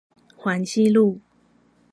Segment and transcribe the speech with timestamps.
[0.35, 1.19] 環西路